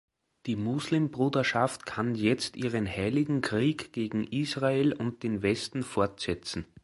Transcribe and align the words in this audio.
Die 0.47 0.55
Muslimbruderschaft 0.55 1.85
kann 1.85 2.15
jetzt 2.15 2.55
ihren 2.57 2.87
heiligen 2.87 3.41
Krieg 3.41 3.93
gegen 3.93 4.23
Israel 4.23 4.93
und 4.93 5.21
den 5.21 5.43
Westen 5.43 5.83
fortsetzen. 5.83 6.65